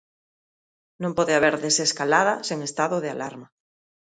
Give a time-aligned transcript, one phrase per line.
[1.01, 3.47] Non pode haber desescalada sen estado de alarma.